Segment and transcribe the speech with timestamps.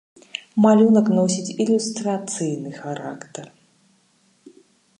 [0.63, 3.45] Малюнак носіць ілюстрацыйны характар.